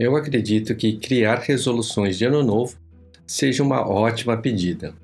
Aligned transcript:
eu 0.00 0.16
acredito 0.16 0.74
que 0.74 0.96
criar 0.96 1.40
resoluções 1.40 2.16
de 2.16 2.24
ano 2.24 2.42
novo 2.42 2.74
seja 3.26 3.62
uma 3.62 3.86
ótima 3.86 4.34
pedida. 4.34 4.94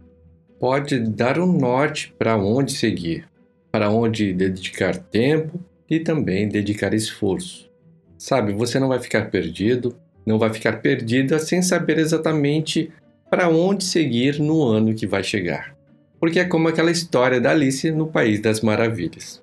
Pode 0.58 0.98
dar 0.98 1.38
um 1.38 1.52
norte 1.52 2.14
para 2.18 2.34
onde 2.38 2.72
seguir, 2.72 3.28
para 3.70 3.90
onde 3.90 4.32
dedicar 4.32 4.96
tempo 4.96 5.60
e 5.88 6.00
também 6.00 6.48
dedicar 6.48 6.94
esforço. 6.94 7.70
Sabe, 8.16 8.54
você 8.54 8.80
não 8.80 8.88
vai 8.88 8.98
ficar 8.98 9.30
perdido, 9.30 9.94
não 10.24 10.38
vai 10.38 10.50
ficar 10.50 10.80
perdida 10.80 11.38
sem 11.38 11.60
saber 11.60 11.98
exatamente 11.98 12.90
para 13.28 13.50
onde 13.50 13.84
seguir 13.84 14.40
no 14.40 14.62
ano 14.62 14.94
que 14.94 15.06
vai 15.06 15.22
chegar. 15.22 15.76
Porque 16.18 16.40
é 16.40 16.44
como 16.46 16.68
aquela 16.68 16.90
história 16.90 17.38
da 17.38 17.50
Alice 17.50 17.90
no 17.90 18.06
País 18.06 18.40
das 18.40 18.62
Maravilhas. 18.62 19.42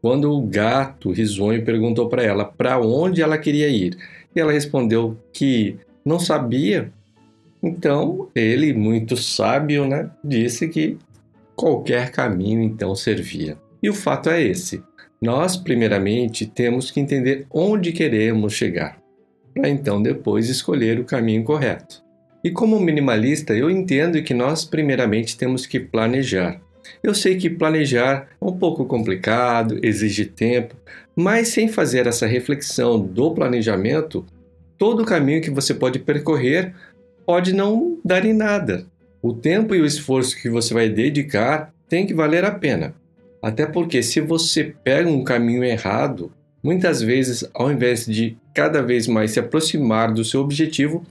Quando 0.00 0.32
o 0.32 0.40
gato 0.40 1.10
risonho 1.12 1.62
perguntou 1.62 2.08
para 2.08 2.22
ela 2.22 2.44
para 2.46 2.78
onde 2.78 3.20
ela 3.20 3.36
queria 3.36 3.68
ir, 3.68 3.96
e 4.34 4.40
ela 4.40 4.52
respondeu 4.52 5.16
que 5.32 5.76
não 6.04 6.18
sabia, 6.18 6.92
então 7.62 8.28
ele, 8.34 8.72
muito 8.74 9.16
sábio, 9.16 9.86
né, 9.86 10.10
disse 10.22 10.68
que 10.68 10.98
qualquer 11.56 12.10
caminho 12.10 12.62
então 12.62 12.94
servia. 12.94 13.56
E 13.82 13.88
o 13.88 13.94
fato 13.94 14.28
é 14.28 14.42
esse: 14.42 14.82
nós, 15.20 15.56
primeiramente, 15.56 16.46
temos 16.46 16.90
que 16.90 17.00
entender 17.00 17.46
onde 17.50 17.92
queremos 17.92 18.52
chegar, 18.52 18.98
para 19.54 19.68
então 19.68 20.02
depois 20.02 20.48
escolher 20.48 20.98
o 20.98 21.04
caminho 21.04 21.44
correto. 21.44 22.02
E 22.44 22.50
como 22.50 22.78
minimalista, 22.78 23.54
eu 23.54 23.70
entendo 23.70 24.22
que 24.22 24.34
nós, 24.34 24.66
primeiramente, 24.66 25.34
temos 25.34 25.64
que 25.64 25.80
planejar. 25.80 26.60
Eu 27.02 27.14
sei 27.14 27.36
que 27.36 27.50
planejar 27.50 28.28
é 28.40 28.44
um 28.44 28.56
pouco 28.56 28.84
complicado, 28.84 29.78
exige 29.82 30.26
tempo, 30.26 30.76
mas 31.16 31.48
sem 31.48 31.68
fazer 31.68 32.06
essa 32.06 32.26
reflexão 32.26 33.00
do 33.00 33.32
planejamento, 33.32 34.24
todo 34.78 35.02
o 35.02 35.06
caminho 35.06 35.42
que 35.42 35.50
você 35.50 35.72
pode 35.72 35.98
percorrer 35.98 36.74
pode 37.24 37.52
não 37.52 37.98
dar 38.04 38.24
em 38.24 38.32
nada. 38.32 38.86
O 39.22 39.32
tempo 39.32 39.74
e 39.74 39.80
o 39.80 39.86
esforço 39.86 40.36
que 40.36 40.50
você 40.50 40.74
vai 40.74 40.88
dedicar 40.88 41.72
tem 41.88 42.06
que 42.06 42.12
valer 42.12 42.44
a 42.44 42.50
pena. 42.50 42.94
Até 43.40 43.66
porque 43.66 44.02
se 44.02 44.20
você 44.20 44.74
pega 44.82 45.08
um 45.08 45.22
caminho 45.22 45.64
errado, 45.64 46.32
muitas 46.62 47.00
vezes, 47.00 47.44
ao 47.54 47.70
invés 47.70 48.06
de 48.06 48.36
cada 48.54 48.82
vez 48.82 49.06
mais 49.06 49.32
se 49.32 49.40
aproximar 49.40 50.12
do 50.12 50.24
seu 50.24 50.40
objetivo, 50.40 51.04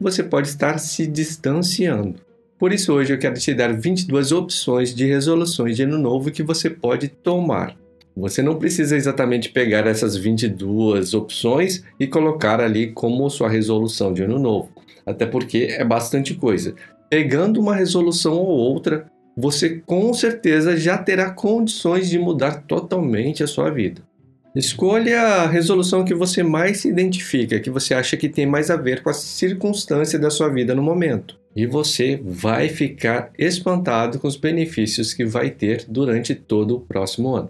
você 0.00 0.22
pode 0.22 0.48
estar 0.48 0.78
se 0.78 1.06
distanciando. 1.06 2.23
Por 2.58 2.72
isso, 2.72 2.92
hoje 2.92 3.12
eu 3.12 3.18
quero 3.18 3.34
te 3.34 3.52
dar 3.52 3.72
22 3.72 4.30
opções 4.30 4.94
de 4.94 5.04
resoluções 5.06 5.76
de 5.76 5.82
ano 5.82 5.98
novo 5.98 6.30
que 6.30 6.42
você 6.42 6.70
pode 6.70 7.08
tomar. 7.08 7.76
Você 8.16 8.42
não 8.42 8.56
precisa 8.56 8.96
exatamente 8.96 9.48
pegar 9.48 9.86
essas 9.88 10.16
22 10.16 11.14
opções 11.14 11.82
e 11.98 12.06
colocar 12.06 12.60
ali 12.60 12.92
como 12.92 13.28
sua 13.28 13.48
resolução 13.48 14.14
de 14.14 14.22
ano 14.22 14.38
novo, 14.38 14.70
até 15.04 15.26
porque 15.26 15.66
é 15.70 15.84
bastante 15.84 16.34
coisa. 16.34 16.76
Pegando 17.10 17.60
uma 17.60 17.74
resolução 17.74 18.34
ou 18.34 18.46
outra, 18.46 19.06
você 19.36 19.82
com 19.84 20.14
certeza 20.14 20.76
já 20.76 20.96
terá 20.96 21.30
condições 21.30 22.08
de 22.08 22.20
mudar 22.20 22.62
totalmente 22.68 23.42
a 23.42 23.48
sua 23.48 23.68
vida. 23.68 24.00
Escolha 24.54 25.20
a 25.20 25.46
resolução 25.48 26.04
que 26.04 26.14
você 26.14 26.44
mais 26.44 26.78
se 26.78 26.88
identifica, 26.88 27.58
que 27.58 27.68
você 27.68 27.92
acha 27.92 28.16
que 28.16 28.28
tem 28.28 28.46
mais 28.46 28.70
a 28.70 28.76
ver 28.76 29.02
com 29.02 29.10
a 29.10 29.14
circunstância 29.14 30.16
da 30.16 30.30
sua 30.30 30.48
vida 30.48 30.72
no 30.72 30.82
momento. 30.82 31.36
E 31.56 31.66
você 31.66 32.20
vai 32.20 32.68
ficar 32.68 33.30
espantado 33.38 34.18
com 34.18 34.26
os 34.26 34.36
benefícios 34.36 35.14
que 35.14 35.24
vai 35.24 35.50
ter 35.50 35.84
durante 35.86 36.34
todo 36.34 36.74
o 36.74 36.80
próximo 36.80 37.36
ano. 37.36 37.48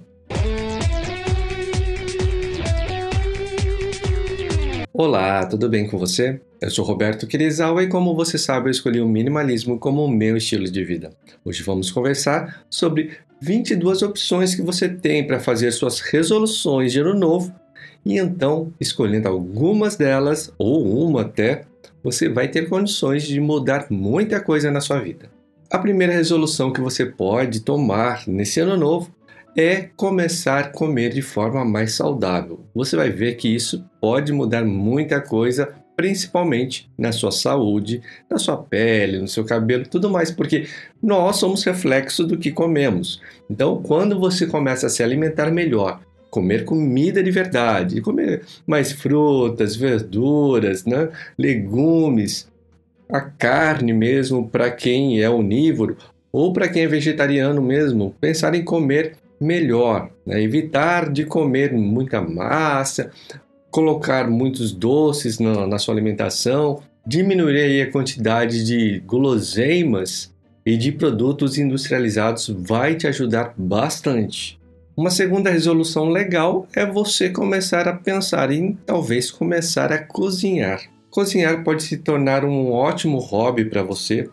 Olá, 4.93 5.47
tudo 5.47 5.71
bem 5.71 5.89
com 5.89 5.97
você? 5.97 6.39
Eu 6.61 6.71
sou 6.71 6.85
Roberto 6.85 7.27
Quirizawa 7.27 7.83
e 7.83 7.89
como 7.89 8.15
você 8.15 8.37
sabe, 8.37 8.69
eu 8.69 8.73
escolhi 8.73 9.01
o 9.01 9.09
minimalismo 9.09 9.79
como 9.79 10.05
o 10.05 10.11
meu 10.11 10.37
estilo 10.37 10.71
de 10.71 10.85
vida. 10.85 11.11
Hoje 11.43 11.63
vamos 11.63 11.91
conversar 11.91 12.67
sobre 12.69 13.13
22 13.41 14.03
opções 14.03 14.55
que 14.55 14.61
você 14.61 14.87
tem 14.87 15.27
para 15.27 15.41
fazer 15.41 15.73
suas 15.73 16.01
resoluções 16.01 16.93
de 16.93 17.01
ano 17.01 17.15
novo 17.19 17.55
e 18.05 18.19
então, 18.19 18.71
escolhendo 18.79 19.29
algumas 19.29 19.97
delas 19.97 20.53
ou 20.59 21.09
uma 21.09 21.23
até, 21.23 21.65
você 22.05 22.29
vai 22.29 22.49
ter 22.49 22.69
condições 22.69 23.23
de 23.23 23.41
mudar 23.41 23.87
muita 23.89 24.39
coisa 24.39 24.71
na 24.71 24.83
sua 24.83 25.01
vida. 25.01 25.31
A 25.71 25.79
primeira 25.79 26.13
resolução 26.13 26.71
que 26.71 26.81
você 26.81 27.07
pode 27.07 27.61
tomar 27.61 28.29
nesse 28.29 28.61
ano 28.61 28.77
novo 28.77 29.11
é 29.57 29.89
começar 29.97 30.59
a 30.59 30.69
comer 30.69 31.15
de 31.15 31.23
forma 31.23 31.65
mais 31.65 31.95
saudável. 31.95 32.61
Você 32.75 32.95
vai 32.95 33.09
ver 33.09 33.37
que 33.37 33.49
isso 33.49 33.85
pode 34.01 34.33
mudar 34.33 34.65
muita 34.65 35.21
coisa, 35.21 35.75
principalmente 35.97 36.91
na 36.99 37.11
sua 37.11 37.33
saúde, 37.33 38.03
na 38.29 38.37
sua 38.37 38.57
pele, 38.57 39.19
no 39.19 39.29
seu 39.29 39.45
cabelo, 39.45 39.87
tudo 39.89 40.11
mais, 40.11 40.31
porque 40.31 40.67
nós 41.03 41.37
somos 41.37 41.65
reflexo 41.65 42.25
do 42.25 42.37
que 42.37 42.51
comemos. 42.51 43.21
Então, 43.49 43.81
quando 43.83 44.19
você 44.21 44.47
começa 44.47 44.89
a 44.89 44.91
se 44.91 45.03
alimentar 45.03 45.51
melhor, 45.51 46.01
comer 46.35 46.65
comida 46.65 47.23
de 47.23 47.31
verdade, 47.31 48.01
comer 48.01 48.43
mais 48.67 48.91
frutas, 48.91 49.77
verduras, 49.77 50.85
né? 50.85 51.09
legumes, 51.39 52.51
a 53.09 53.21
carne 53.21 53.93
mesmo 53.93 54.49
para 54.49 54.69
quem 54.69 55.23
é 55.23 55.31
onívoro 55.31 55.97
ou 56.33 56.53
para 56.53 56.69
quem 56.69 56.83
é 56.83 56.89
vegetariano 56.89 57.63
mesmo, 57.63 58.17
pensar 58.21 58.53
em 58.57 58.65
comer 58.65 59.17
melhor, 59.41 60.11
né? 60.27 60.43
evitar 60.43 61.09
de 61.09 61.25
comer 61.25 61.73
muita 61.73 62.21
massa, 62.21 63.13
colocar 63.71 64.29
muitos 64.29 64.73
doces 64.73 65.39
na, 65.39 65.69
na 65.69 65.79
sua 65.79 65.95
alimentação, 65.95 66.83
diminuir 67.07 67.81
a 67.81 67.93
quantidade 67.93 68.65
de 68.65 68.99
guloseimas 69.07 70.35
e 70.67 70.77
de 70.77 70.91
produtos 70.91 71.59
industrializados 71.59 72.49
vai 72.49 72.97
te 72.97 73.07
ajudar 73.07 73.55
bastante. 73.57 74.59
Uma 74.97 75.11
segunda 75.11 75.51
resolução 75.51 76.09
legal 76.09 76.69
é 76.75 76.87
você 76.87 77.29
começar 77.29 77.89
a 77.89 77.93
pensar 77.93 78.51
em 78.51 78.79
talvez 78.87 79.31
começar 79.31 79.93
a 79.93 79.99
cozinhar. 79.99 80.83
Cozinhar 81.11 81.65
pode 81.65 81.83
se 81.83 81.97
tornar 81.97 82.45
um 82.45 82.73
ótimo 82.73 83.19
hobby 83.19 83.65
para 83.65 83.83
você, 83.83 84.29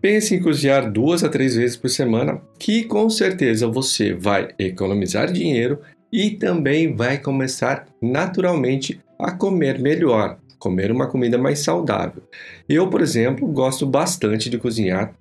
Pense 0.00 0.34
em 0.34 0.40
cozinhar 0.40 0.90
duas 0.90 1.22
a 1.22 1.28
três 1.28 1.56
vezes 1.56 1.76
por 1.76 1.90
semana, 1.90 2.40
que 2.58 2.84
com 2.84 3.10
certeza 3.10 3.66
você 3.68 4.14
vai 4.14 4.48
economizar 4.58 5.30
dinheiro 5.30 5.80
e 6.10 6.30
também 6.30 6.94
vai 6.94 7.18
começar 7.18 7.86
naturalmente 8.00 8.98
a 9.18 9.30
comer 9.30 9.78
melhor, 9.78 10.38
comer 10.58 10.90
uma 10.90 11.06
comida 11.06 11.36
mais 11.36 11.58
saudável. 11.58 12.22
Eu, 12.66 12.88
por 12.88 13.02
exemplo, 13.02 13.46
gosto 13.46 13.84
bastante 13.84 14.48
de 14.48 14.56
cozinhar, 14.56 15.12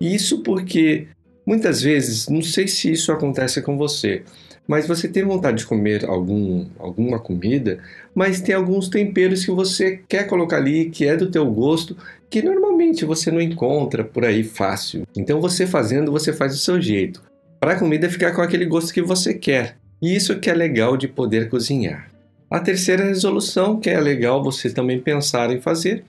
isso 0.00 0.42
porque 0.42 1.06
muitas 1.46 1.82
vezes, 1.82 2.28
não 2.28 2.42
sei 2.42 2.66
se 2.68 2.90
isso 2.90 3.12
acontece 3.12 3.60
com 3.62 3.76
você, 3.76 4.22
mas 4.66 4.86
você 4.86 5.06
tem 5.06 5.22
vontade 5.22 5.58
de 5.58 5.66
comer 5.66 6.04
algum, 6.06 6.66
alguma 6.78 7.18
comida, 7.18 7.78
mas 8.14 8.40
tem 8.40 8.54
alguns 8.54 8.88
temperos 8.88 9.44
que 9.44 9.50
você 9.50 10.00
quer 10.08 10.26
colocar 10.26 10.56
ali, 10.56 10.90
que 10.90 11.06
é 11.06 11.16
do 11.16 11.30
teu 11.30 11.44
gosto, 11.50 11.96
que 12.30 12.42
normalmente 12.42 13.04
você 13.04 13.30
não 13.30 13.40
encontra 13.40 14.02
por 14.02 14.24
aí 14.24 14.42
fácil. 14.42 15.06
Então 15.16 15.40
você 15.40 15.66
fazendo, 15.66 16.10
você 16.10 16.32
faz 16.32 16.52
do 16.52 16.58
seu 16.58 16.80
jeito, 16.80 17.22
para 17.60 17.72
a 17.72 17.78
comida 17.78 18.08
ficar 18.08 18.32
com 18.32 18.42
aquele 18.42 18.64
gosto 18.64 18.92
que 18.92 19.02
você 19.02 19.34
quer. 19.34 19.76
E 20.00 20.14
isso 20.14 20.38
que 20.38 20.50
é 20.50 20.54
legal 20.54 20.96
de 20.96 21.08
poder 21.08 21.48
cozinhar. 21.48 22.10
A 22.50 22.60
terceira 22.60 23.04
resolução, 23.04 23.80
que 23.80 23.90
é 23.90 23.98
legal 23.98 24.42
você 24.42 24.70
também 24.70 25.00
pensar 25.00 25.50
em 25.50 25.60
fazer, 25.60 26.04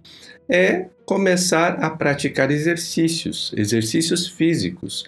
é 0.49 0.87
começar 1.05 1.73
a 1.83 1.89
praticar 1.89 2.51
exercícios, 2.51 3.53
exercícios 3.55 4.27
físicos. 4.27 5.05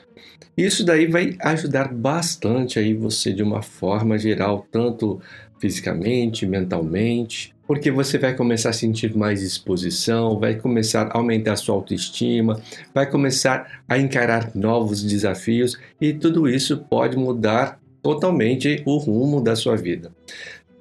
Isso 0.56 0.84
daí 0.84 1.06
vai 1.06 1.36
ajudar 1.40 1.94
bastante 1.94 2.80
aí 2.80 2.94
você 2.94 3.32
de 3.32 3.44
uma 3.44 3.62
forma 3.62 4.18
geral, 4.18 4.66
tanto 4.72 5.22
fisicamente, 5.60 6.46
mentalmente, 6.46 7.56
porque 7.68 7.92
você 7.92 8.18
vai 8.18 8.34
começar 8.34 8.70
a 8.70 8.74
sentir 8.74 9.16
mais 9.16 9.42
disposição, 9.42 10.40
vai 10.40 10.56
começar 10.56 11.08
a 11.08 11.18
aumentar 11.18 11.54
a 11.54 11.58
sua 11.58 11.76
autoestima, 11.76 12.62
vai 12.94 13.10
começar 13.10 13.84
a 13.88 13.98
encarar 13.98 14.52
novos 14.56 15.04
desafios 15.04 15.78
e 16.00 16.14
tudo 16.14 16.48
isso 16.48 16.78
pode 16.90 17.18
mudar 17.18 17.80
totalmente 18.02 18.82
o 18.86 18.98
rumo 18.98 19.42
da 19.42 19.56
sua 19.56 19.76
vida. 19.76 20.12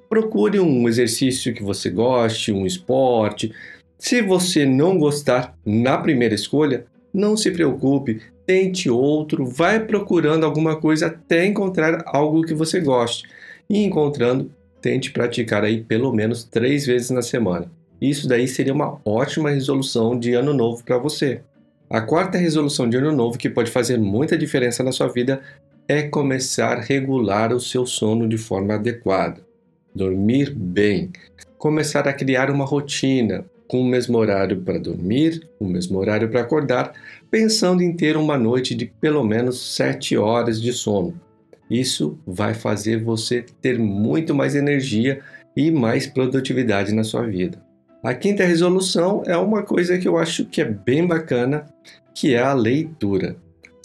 Procure 0.09 0.61
um 0.61 0.87
exercício 0.87 1.53
que 1.53 1.61
você 1.61 1.89
goste, 1.89 2.53
um 2.53 2.65
esporte. 2.65 3.51
Se 3.97 4.21
você 4.21 4.65
não 4.65 4.97
gostar 4.97 5.57
na 5.65 5.97
primeira 5.97 6.35
escolha, 6.35 6.85
não 7.13 7.35
se 7.35 7.49
preocupe, 7.49 8.21
tente 8.45 8.89
outro, 8.89 9.45
vai 9.45 9.85
procurando 9.85 10.45
alguma 10.45 10.75
coisa 10.75 11.07
até 11.07 11.45
encontrar 11.45 12.03
algo 12.05 12.43
que 12.43 12.53
você 12.53 12.79
goste. 12.79 13.27
E 13.69 13.83
encontrando, 13.83 14.51
tente 14.81 15.11
praticar 15.11 15.63
aí 15.63 15.83
pelo 15.83 16.13
menos 16.13 16.43
três 16.43 16.85
vezes 16.85 17.09
na 17.09 17.21
semana. 17.21 17.71
Isso 17.99 18.27
daí 18.27 18.47
seria 18.47 18.73
uma 18.73 19.01
ótima 19.03 19.49
resolução 19.49 20.17
de 20.17 20.33
ano 20.33 20.53
novo 20.53 20.83
para 20.83 20.99
você. 20.99 21.41
A 21.89 21.99
quarta 21.99 22.37
resolução 22.37 22.87
de 22.87 22.97
ano 22.97 23.11
novo 23.11 23.37
que 23.37 23.49
pode 23.49 23.71
fazer 23.71 23.97
muita 23.97 24.37
diferença 24.37 24.83
na 24.83 24.91
sua 24.91 25.07
vida 25.07 25.41
é 25.87 26.03
começar 26.03 26.77
a 26.77 26.81
regular 26.81 27.51
o 27.51 27.59
seu 27.59 27.85
sono 27.85 28.27
de 28.27 28.37
forma 28.37 28.75
adequada. 28.75 29.41
Dormir 29.95 30.53
bem. 30.53 31.11
começar 31.57 32.07
a 32.07 32.13
criar 32.13 32.51
uma 32.51 32.65
rotina 32.65 33.43
com 33.67 33.81
o 33.81 33.85
mesmo 33.85 34.17
horário 34.17 34.61
para 34.61 34.79
dormir, 34.79 35.47
o 35.59 35.65
mesmo 35.65 35.99
horário 35.99 36.29
para 36.29 36.41
acordar, 36.41 36.93
pensando 37.29 37.81
em 37.81 37.93
ter 37.93 38.15
uma 38.15 38.37
noite 38.37 38.73
de 38.73 38.85
pelo 38.85 39.23
menos 39.23 39.75
7 39.75 40.17
horas 40.17 40.61
de 40.61 40.71
sono. 40.71 41.19
Isso 41.69 42.17
vai 42.25 42.53
fazer 42.53 43.03
você 43.03 43.45
ter 43.61 43.77
muito 43.77 44.33
mais 44.33 44.55
energia 44.55 45.19
e 45.55 45.69
mais 45.69 46.07
produtividade 46.07 46.93
na 46.93 47.03
sua 47.03 47.23
vida. 47.23 47.61
A 48.03 48.13
quinta 48.13 48.45
resolução 48.45 49.23
é 49.25 49.35
uma 49.35 49.63
coisa 49.63 49.97
que 49.97 50.07
eu 50.07 50.17
acho 50.17 50.45
que 50.45 50.61
é 50.61 50.65
bem 50.65 51.05
bacana, 51.05 51.65
que 52.13 52.33
é 52.33 52.39
a 52.41 52.53
leitura. 52.53 53.35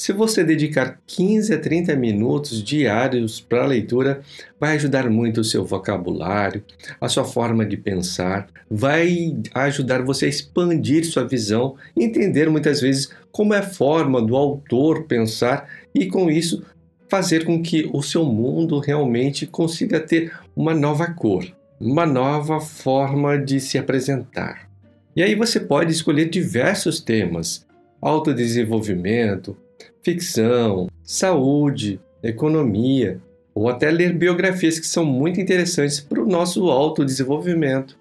Se 0.02 0.12
você 0.12 0.42
dedicar 0.42 1.00
15 1.06 1.54
a 1.54 1.60
30 1.60 1.94
minutos 1.94 2.60
diários 2.60 3.40
para 3.40 3.62
a 3.62 3.66
leitura, 3.68 4.20
vai 4.58 4.74
ajudar 4.74 5.08
muito 5.08 5.40
o 5.40 5.44
seu 5.44 5.64
vocabulário, 5.64 6.64
a 7.00 7.08
sua 7.08 7.22
forma 7.22 7.64
de 7.64 7.76
pensar, 7.76 8.48
vai 8.68 9.36
ajudar 9.54 10.02
você 10.02 10.26
a 10.26 10.28
expandir 10.28 11.06
sua 11.06 11.24
visão, 11.24 11.76
entender 11.96 12.50
muitas 12.50 12.80
vezes 12.80 13.12
como 13.30 13.54
é 13.54 13.58
a 13.58 13.62
forma 13.62 14.20
do 14.20 14.34
autor 14.34 15.04
pensar 15.04 15.68
e 15.94 16.08
com 16.08 16.28
isso 16.28 16.64
fazer 17.08 17.44
com 17.44 17.62
que 17.62 17.88
o 17.92 18.02
seu 18.02 18.24
mundo 18.24 18.80
realmente 18.80 19.46
consiga 19.46 20.00
ter 20.00 20.32
uma 20.56 20.74
nova 20.74 21.14
cor, 21.14 21.46
uma 21.80 22.04
nova 22.04 22.58
forma 22.58 23.38
de 23.38 23.60
se 23.60 23.78
apresentar. 23.78 24.68
E 25.14 25.22
aí 25.22 25.36
você 25.36 25.60
pode 25.60 25.92
escolher 25.92 26.28
diversos 26.28 27.00
temas: 27.00 27.64
autodesenvolvimento, 28.00 29.56
ficção, 30.02 30.88
saúde, 31.02 32.00
economia, 32.22 33.20
ou 33.54 33.68
até 33.68 33.90
ler 33.90 34.12
biografias 34.12 34.78
que 34.78 34.86
são 34.86 35.04
muito 35.04 35.40
interessantes 35.40 36.00
para 36.00 36.22
o 36.22 36.26
nosso 36.26 36.70
autodesenvolvimento. 36.70 37.98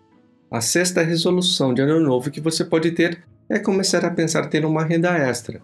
A 0.50 0.62
sexta 0.62 1.02
resolução 1.02 1.74
de 1.74 1.82
ano 1.82 2.00
novo 2.00 2.32
que 2.32 2.42
você 2.42 2.64
pode 2.64 2.92
ter 2.92 3.24
é 3.50 3.60
começar 3.60 4.06
a 4.06 4.12
pensar 4.12 4.48
ter 4.48 4.66
uma 4.66 4.84
renda 4.84 5.18
extra. 5.18 5.62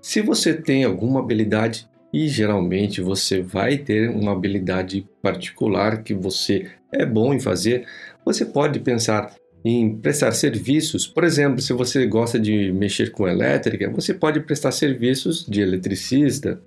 Se 0.00 0.20
você 0.20 0.52
tem 0.52 0.84
alguma 0.84 1.20
habilidade, 1.20 1.88
e 2.14 2.28
geralmente 2.28 3.00
você 3.00 3.42
vai 3.42 3.76
ter 3.76 4.08
uma 4.08 4.30
habilidade 4.30 5.04
particular 5.20 6.04
que 6.04 6.14
você 6.14 6.70
é 6.92 7.04
bom 7.04 7.34
em 7.34 7.40
fazer, 7.40 7.88
você 8.24 8.44
pode 8.44 8.78
pensar 8.78 9.34
em 9.64 9.96
prestar 9.96 10.32
serviços. 10.32 11.06
Por 11.06 11.24
exemplo, 11.24 11.60
se 11.60 11.72
você 11.72 12.06
gosta 12.06 12.38
de 12.38 12.70
mexer 12.72 13.10
com 13.10 13.26
elétrica, 13.26 13.90
você 13.90 14.12
pode 14.12 14.40
prestar 14.40 14.72
serviços 14.72 15.46
de 15.46 15.60
eletricista, 15.62 16.60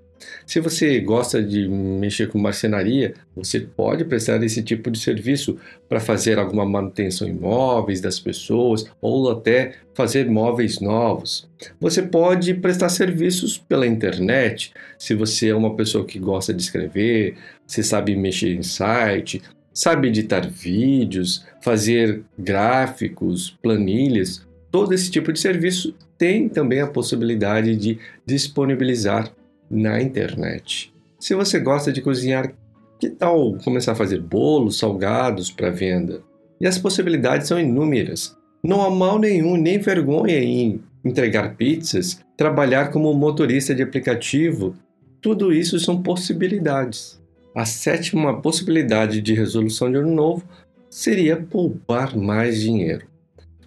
se 0.46 0.60
você 0.60 1.00
gosta 1.00 1.42
de 1.42 1.68
mexer 1.68 2.28
com 2.28 2.40
marcenaria, 2.40 3.14
você 3.36 3.60
pode 3.60 4.04
prestar 4.06 4.42
esse 4.44 4.64
tipo 4.64 4.90
de 4.90 5.00
serviço 5.00 5.58
para 5.88 6.00
fazer 6.00 6.40
alguma 6.40 6.66
manutenção 6.66 7.28
em 7.28 7.34
móveis 7.34 8.02
das 8.02 8.20
pessoas 8.20 8.86
ou 9.02 9.30
até 9.30 9.74
fazer 9.94 10.30
móveis 10.30 10.80
novos. 10.80 11.50
Você 11.80 12.02
pode 12.02 12.54
prestar 12.56 12.90
serviços 12.90 13.58
pela 13.58 13.88
internet, 13.88 14.74
se 14.98 15.14
você 15.14 15.50
é 15.50 15.56
uma 15.56 15.76
pessoa 15.76 16.06
que 16.06 16.20
gosta 16.20 16.54
de 16.54 16.62
escrever, 16.62 17.36
você 17.66 17.84
sabe 17.84 18.16
mexer 18.16 18.54
em 18.54 18.64
site, 18.64 19.42
sabe 19.78 20.08
editar 20.08 20.50
vídeos, 20.50 21.46
fazer 21.62 22.24
gráficos, 22.36 23.56
planilhas, 23.62 24.44
todo 24.72 24.92
esse 24.92 25.12
tipo 25.12 25.32
de 25.32 25.40
serviço 25.40 25.94
tem 26.18 26.50
também 26.50 26.82
a 26.82 26.88
possibilidade 26.88 27.76
de 27.76 28.00
disponibilizar 28.26 29.32
na 29.70 30.02
internet. 30.02 30.92
Se 31.20 31.36
você 31.36 31.60
gosta 31.60 31.92
de 31.92 32.02
cozinhar, 32.02 32.56
que 33.00 33.08
tal 33.08 33.56
começar 33.64 33.92
a 33.92 33.96
fazer 33.96 34.20
bolos, 34.20 34.80
salgados 34.80 35.52
para 35.52 35.70
venda? 35.70 36.24
E 36.60 36.66
as 36.66 36.80
possibilidades 36.80 37.48
são 37.48 37.60
inúmeras. 37.60 38.36
Não 38.64 38.82
há 38.82 38.90
mal 38.90 39.20
nenhum 39.20 39.58
nem 39.58 39.78
vergonha 39.78 40.40
em 40.40 40.82
entregar 41.06 41.56
pizzas, 41.56 42.20
trabalhar 42.36 42.90
como 42.90 43.14
motorista 43.14 43.76
de 43.76 43.84
aplicativo. 43.84 44.76
Tudo 45.22 45.54
isso 45.54 45.80
são 45.80 46.02
possibilidades. 46.02 47.22
A 47.58 47.66
sétima 47.66 48.40
possibilidade 48.40 49.20
de 49.20 49.34
resolução 49.34 49.90
de 49.90 49.98
ano 49.98 50.14
novo 50.14 50.44
seria 50.92 51.36
poupar 51.36 52.16
mais 52.16 52.62
dinheiro. 52.62 53.08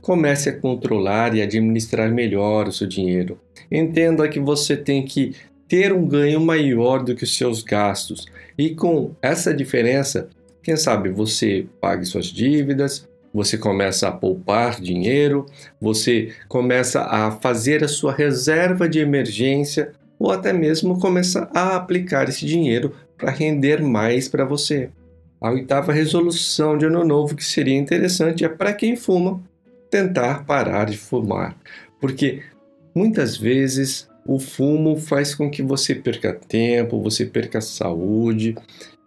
Comece 0.00 0.48
a 0.48 0.56
controlar 0.56 1.34
e 1.34 1.42
administrar 1.42 2.08
melhor 2.08 2.68
o 2.68 2.72
seu 2.72 2.86
dinheiro. 2.86 3.40
Entenda 3.68 4.28
que 4.28 4.38
você 4.38 4.76
tem 4.76 5.04
que 5.04 5.34
ter 5.66 5.92
um 5.92 6.06
ganho 6.06 6.40
maior 6.40 7.02
do 7.02 7.16
que 7.16 7.24
os 7.24 7.36
seus 7.36 7.64
gastos. 7.64 8.26
E 8.56 8.76
com 8.76 9.10
essa 9.20 9.52
diferença, 9.52 10.28
quem 10.62 10.76
sabe 10.76 11.08
você 11.08 11.66
pague 11.80 12.04
suas 12.04 12.26
dívidas, 12.26 13.08
você 13.34 13.58
começa 13.58 14.06
a 14.06 14.12
poupar 14.12 14.80
dinheiro, 14.80 15.46
você 15.80 16.32
começa 16.48 17.02
a 17.02 17.32
fazer 17.32 17.82
a 17.82 17.88
sua 17.88 18.12
reserva 18.14 18.88
de 18.88 19.00
emergência 19.00 19.90
ou 20.16 20.30
até 20.30 20.52
mesmo 20.52 21.00
começa 21.00 21.50
a 21.52 21.74
aplicar 21.74 22.28
esse 22.28 22.46
dinheiro 22.46 22.92
para 23.20 23.30
render 23.30 23.82
mais 23.82 24.28
para 24.28 24.44
você. 24.44 24.90
A 25.40 25.50
oitava 25.50 25.92
resolução 25.92 26.76
de 26.76 26.86
ano 26.86 27.04
novo 27.04 27.36
que 27.36 27.44
seria 27.44 27.78
interessante 27.78 28.44
é 28.44 28.48
para 28.48 28.72
quem 28.72 28.96
fuma 28.96 29.40
tentar 29.90 30.44
parar 30.44 30.86
de 30.86 30.96
fumar, 30.96 31.56
porque 32.00 32.42
muitas 32.94 33.36
vezes 33.36 34.08
o 34.26 34.38
fumo 34.38 34.96
faz 34.96 35.34
com 35.34 35.50
que 35.50 35.62
você 35.62 35.94
perca 35.94 36.32
tempo, 36.32 37.02
você 37.02 37.26
perca 37.26 37.60
saúde 37.60 38.54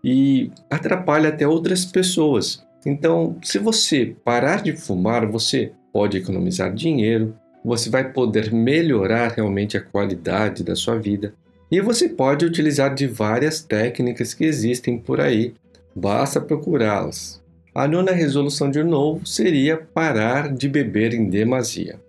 e 0.04 0.52
atrapalha 0.70 1.30
até 1.30 1.48
outras 1.48 1.86
pessoas. 1.86 2.64
Então, 2.86 3.38
se 3.42 3.58
você 3.60 4.16
parar 4.26 4.62
de 4.62 4.76
fumar, 4.76 5.26
você 5.26 5.72
pode 5.94 6.18
economizar 6.18 6.74
dinheiro, 6.74 7.34
você 7.64 7.90
vai 7.90 8.12
poder 8.12 8.52
melhorar 8.52 9.32
realmente 9.32 9.78
a 9.78 9.82
qualidade 9.82 10.64
da 10.64 10.76
sua 10.76 10.98
vida 10.98 11.34
e 11.74 11.82
você 11.82 12.08
pode 12.08 12.46
utilizar 12.46 12.94
de 12.94 13.08
várias 13.08 13.64
técnicas 13.64 14.32
que 14.32 14.46
existem 14.46 14.96
por 14.96 15.20
aí, 15.20 15.56
basta 15.96 16.40
procurá-las. 16.40 17.42
A 17.74 17.88
nona 17.88 18.12
resolução 18.12 18.70
de 18.70 18.84
novo 18.84 19.26
seria 19.26 19.78
parar 19.78 20.54
de 20.54 20.70
beber 20.70 21.16
em 21.16 21.28
demasia. 21.28 22.00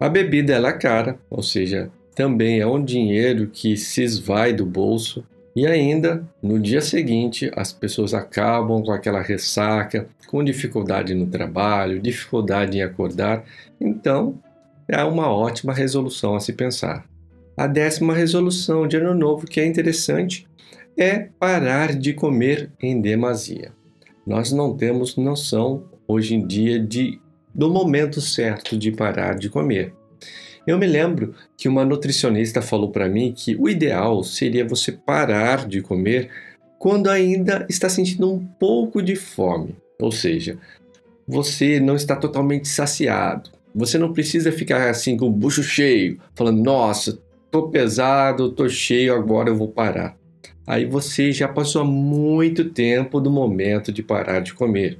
A 0.00 0.08
bebida 0.08 0.54
é 0.54 0.72
cara, 0.72 1.18
ou 1.28 1.42
seja, 1.42 1.90
também 2.14 2.60
é 2.60 2.66
um 2.66 2.82
dinheiro 2.82 3.48
que 3.52 3.76
se 3.76 4.02
esvai 4.02 4.54
do 4.54 4.64
bolso 4.64 5.22
e 5.54 5.66
ainda 5.66 6.26
no 6.42 6.58
dia 6.58 6.80
seguinte 6.80 7.50
as 7.54 7.70
pessoas 7.70 8.14
acabam 8.14 8.82
com 8.82 8.92
aquela 8.92 9.20
ressaca, 9.20 10.08
com 10.28 10.42
dificuldade 10.42 11.12
no 11.12 11.26
trabalho, 11.26 12.00
dificuldade 12.00 12.78
em 12.78 12.82
acordar. 12.82 13.44
Então 13.78 14.38
é 14.88 15.04
uma 15.04 15.30
ótima 15.30 15.74
resolução 15.74 16.34
a 16.34 16.40
se 16.40 16.54
pensar. 16.54 17.04
A 17.58 17.66
décima 17.66 18.14
resolução 18.14 18.86
de 18.86 18.96
ano 18.96 19.12
novo 19.12 19.44
que 19.44 19.58
é 19.58 19.66
interessante 19.66 20.46
é 20.96 21.28
parar 21.40 21.92
de 21.92 22.12
comer 22.12 22.70
em 22.80 23.00
demasia. 23.00 23.72
Nós 24.24 24.52
não 24.52 24.76
temos 24.76 25.16
noção 25.16 25.82
hoje 26.06 26.36
em 26.36 26.46
dia 26.46 26.78
de 26.78 27.20
do 27.52 27.68
momento 27.68 28.20
certo 28.20 28.76
de 28.78 28.92
parar 28.92 29.34
de 29.34 29.48
comer. 29.48 29.92
Eu 30.68 30.78
me 30.78 30.86
lembro 30.86 31.34
que 31.56 31.68
uma 31.68 31.84
nutricionista 31.84 32.62
falou 32.62 32.92
para 32.92 33.08
mim 33.08 33.34
que 33.36 33.56
o 33.56 33.68
ideal 33.68 34.22
seria 34.22 34.64
você 34.64 34.92
parar 34.92 35.66
de 35.66 35.82
comer 35.82 36.30
quando 36.78 37.10
ainda 37.10 37.66
está 37.68 37.88
sentindo 37.88 38.32
um 38.32 38.38
pouco 38.38 39.02
de 39.02 39.16
fome, 39.16 39.74
ou 40.00 40.12
seja, 40.12 40.56
você 41.26 41.80
não 41.80 41.96
está 41.96 42.14
totalmente 42.14 42.68
saciado. 42.68 43.50
Você 43.74 43.98
não 43.98 44.12
precisa 44.12 44.52
ficar 44.52 44.88
assim 44.88 45.16
com 45.16 45.26
o 45.26 45.32
bucho 45.32 45.64
cheio, 45.64 46.20
falando: 46.36 46.62
"Nossa, 46.62 47.18
tô 47.50 47.68
pesado, 47.68 48.50
tô 48.50 48.68
cheio, 48.68 49.14
agora 49.14 49.48
eu 49.48 49.56
vou 49.56 49.68
parar". 49.68 50.16
Aí 50.66 50.84
você 50.84 51.32
já 51.32 51.48
passou 51.48 51.84
muito 51.84 52.70
tempo 52.70 53.20
do 53.20 53.30
momento 53.30 53.90
de 53.90 54.02
parar 54.02 54.40
de 54.40 54.52
comer. 54.52 54.98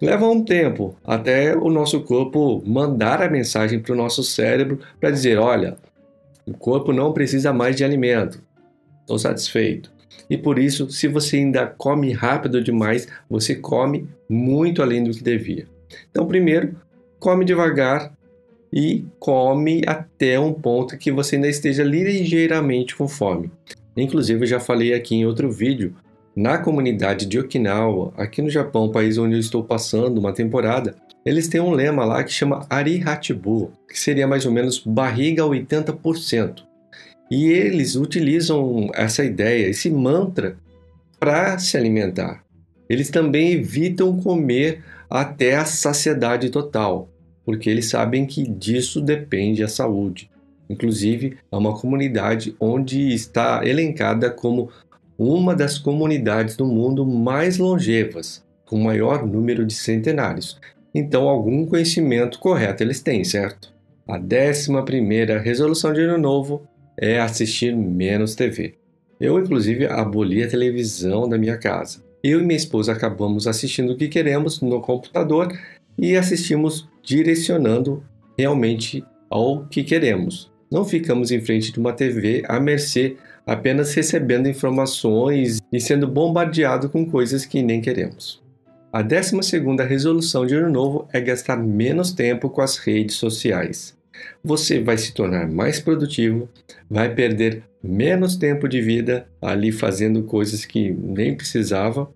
Leva 0.00 0.26
um 0.26 0.42
tempo 0.42 0.96
até 1.04 1.56
o 1.56 1.70
nosso 1.70 2.00
corpo 2.00 2.62
mandar 2.66 3.22
a 3.22 3.30
mensagem 3.30 3.78
para 3.78 3.92
o 3.92 3.96
nosso 3.96 4.24
cérebro 4.24 4.80
para 4.98 5.10
dizer: 5.10 5.38
olha, 5.38 5.76
o 6.46 6.52
corpo 6.54 6.92
não 6.92 7.12
precisa 7.12 7.52
mais 7.52 7.76
de 7.76 7.84
alimento, 7.84 8.42
estou 9.02 9.18
satisfeito. 9.18 9.92
E 10.28 10.36
por 10.36 10.58
isso, 10.58 10.90
se 10.90 11.06
você 11.06 11.36
ainda 11.36 11.66
come 11.66 12.12
rápido 12.12 12.62
demais, 12.62 13.06
você 13.28 13.54
come 13.54 14.08
muito 14.28 14.82
além 14.82 15.04
do 15.04 15.10
que 15.10 15.22
devia. 15.22 15.66
Então, 16.10 16.26
primeiro, 16.26 16.74
come 17.20 17.44
devagar 17.44 18.12
e 18.72 19.04
come 19.18 19.82
até 19.86 20.40
um 20.40 20.52
ponto 20.52 20.96
que 20.96 21.12
você 21.12 21.36
ainda 21.36 21.48
esteja 21.48 21.84
ligeiramente 21.84 22.96
com 22.96 23.06
fome. 23.06 23.50
Inclusive, 23.96 24.42
eu 24.42 24.46
já 24.46 24.60
falei 24.60 24.94
aqui 24.94 25.14
em 25.14 25.26
outro 25.26 25.50
vídeo 25.50 25.94
na 26.34 26.56
comunidade 26.56 27.26
de 27.26 27.38
Okinawa, 27.38 28.12
aqui 28.16 28.40
no 28.40 28.48
Japão, 28.48 28.90
país 28.90 29.18
onde 29.18 29.34
eu 29.34 29.40
estou 29.40 29.62
passando 29.62 30.18
uma 30.18 30.32
temporada, 30.32 30.94
eles 31.24 31.46
têm 31.46 31.60
um 31.60 31.70
lema 31.70 32.04
lá 32.04 32.24
que 32.24 32.32
chama 32.32 32.66
Arihachibu, 32.70 33.70
que 33.86 33.98
seria 33.98 34.26
mais 34.26 34.46
ou 34.46 34.52
menos 34.52 34.78
barriga 34.78 35.42
80%. 35.42 36.62
E 37.30 37.46
eles 37.46 37.96
utilizam 37.96 38.90
essa 38.94 39.22
ideia, 39.22 39.68
esse 39.68 39.90
mantra, 39.90 40.56
para 41.20 41.58
se 41.58 41.76
alimentar. 41.76 42.42
Eles 42.88 43.10
também 43.10 43.52
evitam 43.52 44.18
comer 44.20 44.82
até 45.08 45.56
a 45.56 45.64
saciedade 45.64 46.50
total, 46.50 47.08
porque 47.52 47.68
eles 47.68 47.90
sabem 47.90 48.24
que 48.24 48.48
disso 48.48 48.98
depende 48.98 49.62
a 49.62 49.68
saúde. 49.68 50.30
Inclusive, 50.70 51.36
é 51.52 51.54
uma 51.54 51.78
comunidade 51.78 52.56
onde 52.58 53.12
está 53.12 53.60
elencada 53.62 54.30
como 54.30 54.70
uma 55.18 55.54
das 55.54 55.76
comunidades 55.76 56.56
do 56.56 56.64
mundo 56.64 57.04
mais 57.04 57.58
longevas, 57.58 58.42
com 58.64 58.78
maior 58.78 59.26
número 59.26 59.66
de 59.66 59.74
centenários. 59.74 60.58
Então, 60.94 61.28
algum 61.28 61.66
conhecimento 61.66 62.38
correto 62.38 62.82
eles 62.82 63.02
têm, 63.02 63.22
certo? 63.22 63.70
A 64.08 64.16
décima 64.16 64.82
primeira 64.82 65.38
resolução 65.38 65.92
de 65.92 66.00
ano 66.00 66.16
novo 66.16 66.62
é 66.96 67.20
assistir 67.20 67.76
menos 67.76 68.34
TV. 68.34 68.76
Eu, 69.20 69.38
inclusive, 69.38 69.84
aboli 69.84 70.42
a 70.42 70.48
televisão 70.48 71.28
da 71.28 71.36
minha 71.36 71.58
casa. 71.58 72.02
Eu 72.24 72.40
e 72.40 72.44
minha 72.44 72.56
esposa 72.56 72.92
acabamos 72.92 73.46
assistindo 73.46 73.92
o 73.92 73.96
que 73.96 74.08
queremos 74.08 74.62
no 74.62 74.80
computador 74.80 75.52
e 75.98 76.16
assistimos 76.16 76.90
direcionando 77.02 78.02
realmente 78.38 79.04
ao 79.28 79.64
que 79.66 79.82
queremos. 79.82 80.50
Não 80.70 80.84
ficamos 80.84 81.30
em 81.30 81.40
frente 81.40 81.72
de 81.72 81.78
uma 81.78 81.92
TV 81.92 82.42
à 82.48 82.58
mercê, 82.58 83.16
apenas 83.46 83.92
recebendo 83.94 84.48
informações 84.48 85.60
e 85.72 85.80
sendo 85.80 86.06
bombardeado 86.06 86.88
com 86.88 87.04
coisas 87.04 87.44
que 87.44 87.62
nem 87.62 87.80
queremos. 87.80 88.42
A 88.92 89.02
12 89.02 89.36
resolução 89.88 90.46
de 90.46 90.54
Ano 90.54 90.70
Novo 90.70 91.08
é 91.12 91.20
gastar 91.20 91.56
menos 91.56 92.12
tempo 92.12 92.50
com 92.50 92.60
as 92.60 92.76
redes 92.76 93.16
sociais. 93.16 93.96
Você 94.44 94.80
vai 94.80 94.98
se 94.98 95.14
tornar 95.14 95.48
mais 95.48 95.80
produtivo, 95.80 96.48
vai 96.90 97.14
perder 97.14 97.62
menos 97.82 98.36
tempo 98.36 98.68
de 98.68 98.80
vida 98.80 99.26
ali 99.40 99.72
fazendo 99.72 100.22
coisas 100.22 100.64
que 100.64 100.90
nem 100.90 101.34
precisava 101.34 102.10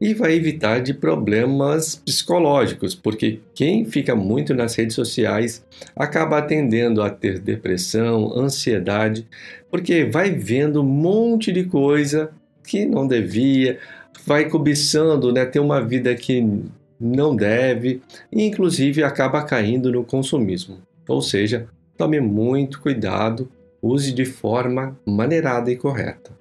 e 0.00 0.14
vai 0.14 0.34
evitar 0.34 0.80
de 0.80 0.94
problemas 0.94 1.96
psicológicos, 1.96 2.94
porque 2.94 3.40
quem 3.54 3.84
fica 3.84 4.14
muito 4.16 4.54
nas 4.54 4.74
redes 4.74 4.94
sociais 4.94 5.64
acaba 5.94 6.40
tendendo 6.40 7.02
a 7.02 7.10
ter 7.10 7.38
depressão, 7.38 8.32
ansiedade, 8.34 9.26
porque 9.70 10.04
vai 10.04 10.30
vendo 10.30 10.80
um 10.80 10.86
monte 10.86 11.52
de 11.52 11.64
coisa 11.64 12.30
que 12.64 12.86
não 12.86 13.06
devia, 13.06 13.78
vai 14.24 14.48
cobiçando, 14.48 15.32
né, 15.32 15.44
ter 15.44 15.60
uma 15.60 15.82
vida 15.84 16.14
que 16.14 16.62
não 16.98 17.36
deve, 17.36 18.00
e 18.32 18.44
inclusive 18.44 19.02
acaba 19.02 19.42
caindo 19.42 19.92
no 19.92 20.04
consumismo. 20.04 20.78
Ou 21.08 21.20
seja, 21.20 21.66
tome 21.96 22.20
muito 22.20 22.80
cuidado, 22.80 23.50
use 23.82 24.12
de 24.12 24.24
forma 24.24 24.98
maneirada 25.04 25.70
e 25.70 25.76
correta. 25.76 26.39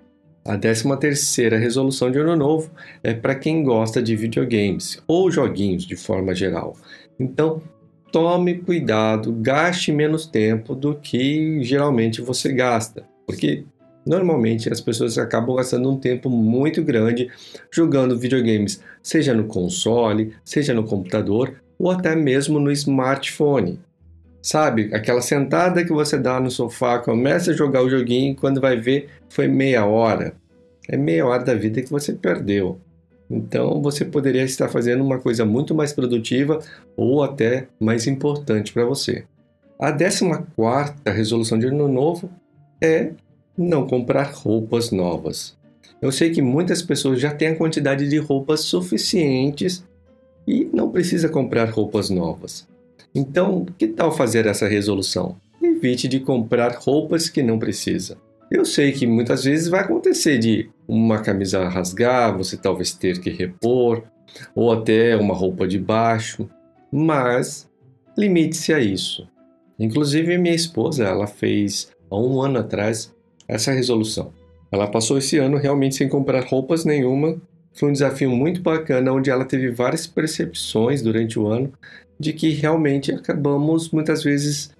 A 0.49 0.57
13ª 0.57 1.59
resolução 1.59 2.09
de 2.09 2.17
ano 2.17 2.35
novo 2.35 2.71
é 3.03 3.13
para 3.13 3.35
quem 3.35 3.61
gosta 3.61 4.01
de 4.01 4.15
videogames 4.15 4.99
ou 5.07 5.29
joguinhos 5.29 5.85
de 5.85 5.95
forma 5.95 6.33
geral. 6.33 6.75
Então, 7.19 7.61
tome 8.11 8.55
cuidado, 8.57 9.31
gaste 9.31 9.91
menos 9.91 10.25
tempo 10.25 10.73
do 10.73 10.95
que 10.95 11.61
geralmente 11.61 12.19
você 12.19 12.51
gasta, 12.51 13.05
porque 13.27 13.63
normalmente 14.03 14.73
as 14.73 14.81
pessoas 14.81 15.19
acabam 15.19 15.55
gastando 15.55 15.87
um 15.87 15.99
tempo 15.99 16.31
muito 16.31 16.83
grande 16.83 17.29
jogando 17.71 18.17
videogames, 18.17 18.81
seja 19.03 19.35
no 19.35 19.43
console, 19.43 20.33
seja 20.43 20.73
no 20.73 20.83
computador 20.83 21.61
ou 21.77 21.91
até 21.91 22.15
mesmo 22.15 22.59
no 22.59 22.71
smartphone. 22.71 23.79
Sabe, 24.41 24.89
aquela 24.95 25.21
sentada 25.21 25.83
que 25.83 25.91
você 25.91 26.17
dá 26.17 26.39
no 26.39 26.49
sofá, 26.49 26.97
começa 26.97 27.51
a 27.51 27.53
jogar 27.53 27.83
o 27.83 27.89
joguinho, 27.89 28.35
quando 28.35 28.59
vai 28.59 28.77
ver 28.77 29.09
foi 29.29 29.47
meia 29.47 29.85
hora. 29.85 30.38
É 30.91 30.97
meia 30.97 31.23
hora 31.23 31.43
da 31.43 31.53
vida 31.53 31.83
que 31.83 31.91
você 31.91 32.13
perdeu. 32.13 32.79
Então 33.29 33.79
você 33.79 34.03
poderia 34.03 34.43
estar 34.43 34.67
fazendo 34.69 35.03
uma 35.03 35.19
coisa 35.19 35.45
muito 35.45 35.75
mais 35.75 35.93
produtiva 35.93 36.57
ou 36.97 37.21
até 37.21 37.67
mais 37.79 38.07
importante 38.07 38.73
para 38.73 38.85
você. 38.85 39.23
A 39.79 39.91
14 39.91 40.43
resolução 41.05 41.59
de 41.59 41.67
ano 41.67 41.87
novo 41.87 42.27
é 42.81 43.11
não 43.55 43.85
comprar 43.85 44.31
roupas 44.33 44.89
novas. 44.89 45.55
Eu 46.01 46.11
sei 46.11 46.31
que 46.31 46.41
muitas 46.41 46.81
pessoas 46.81 47.19
já 47.19 47.31
têm 47.31 47.49
a 47.49 47.55
quantidade 47.55 48.09
de 48.09 48.17
roupas 48.17 48.61
suficientes 48.61 49.85
e 50.47 50.67
não 50.73 50.89
precisa 50.89 51.29
comprar 51.29 51.69
roupas 51.69 52.09
novas. 52.09 52.67
Então, 53.13 53.63
que 53.77 53.87
tal 53.87 54.11
fazer 54.11 54.47
essa 54.47 54.67
resolução? 54.67 55.35
Evite 55.61 56.07
de 56.07 56.19
comprar 56.19 56.75
roupas 56.79 57.29
que 57.29 57.43
não 57.43 57.59
precisa. 57.59 58.17
Eu 58.49 58.65
sei 58.65 58.91
que 58.91 59.05
muitas 59.05 59.43
vezes 59.43 59.67
vai 59.67 59.81
acontecer 59.81 60.39
de 60.39 60.69
uma 60.89 61.19
camisa 61.19 61.69
rasgar, 61.69 62.35
você 62.35 62.57
talvez 62.57 62.91
ter 62.91 63.21
que 63.21 63.29
repor, 63.29 64.01
ou 64.55 64.71
até 64.71 65.15
uma 65.15 65.35
roupa 65.35 65.67
de 65.67 65.77
baixo, 65.77 66.49
mas 66.91 67.69
limite-se 68.17 68.73
a 68.73 68.79
isso. 68.79 69.27
Inclusive 69.77 70.35
minha 70.39 70.55
esposa, 70.55 71.05
ela 71.05 71.27
fez 71.27 71.91
há 72.09 72.19
um 72.19 72.41
ano 72.41 72.57
atrás 72.57 73.13
essa 73.47 73.71
resolução. 73.71 74.33
Ela 74.71 74.87
passou 74.87 75.19
esse 75.19 75.37
ano 75.37 75.57
realmente 75.57 75.95
sem 75.95 76.09
comprar 76.09 76.43
roupas 76.43 76.83
nenhuma. 76.83 77.39
Foi 77.71 77.89
um 77.89 77.93
desafio 77.93 78.31
muito 78.31 78.61
bacana, 78.61 79.13
onde 79.13 79.29
ela 79.29 79.45
teve 79.45 79.69
várias 79.69 80.07
percepções 80.07 81.03
durante 81.03 81.37
o 81.37 81.47
ano 81.47 81.71
de 82.19 82.33
que 82.33 82.49
realmente 82.49 83.11
acabamos 83.11 83.91
muitas 83.91 84.23
vezes 84.23 84.71